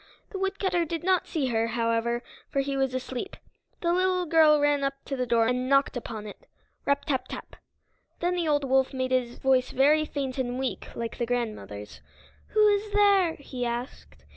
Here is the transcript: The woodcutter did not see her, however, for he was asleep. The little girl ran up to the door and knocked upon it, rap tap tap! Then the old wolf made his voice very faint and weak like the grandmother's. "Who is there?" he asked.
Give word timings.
The 0.31 0.39
woodcutter 0.39 0.83
did 0.83 1.03
not 1.03 1.27
see 1.27 1.45
her, 1.49 1.67
however, 1.67 2.23
for 2.49 2.61
he 2.61 2.75
was 2.75 2.95
asleep. 2.95 3.37
The 3.81 3.93
little 3.93 4.25
girl 4.25 4.59
ran 4.59 4.83
up 4.83 4.95
to 5.05 5.15
the 5.15 5.27
door 5.27 5.45
and 5.45 5.69
knocked 5.69 5.95
upon 5.95 6.25
it, 6.25 6.47
rap 6.85 7.05
tap 7.05 7.27
tap! 7.27 7.55
Then 8.19 8.33
the 8.35 8.47
old 8.47 8.63
wolf 8.67 8.95
made 8.95 9.11
his 9.11 9.37
voice 9.37 9.69
very 9.69 10.05
faint 10.05 10.39
and 10.39 10.57
weak 10.57 10.87
like 10.95 11.19
the 11.19 11.27
grandmother's. 11.27 12.01
"Who 12.47 12.67
is 12.69 12.91
there?" 12.93 13.35
he 13.35 13.63
asked. 13.63 14.25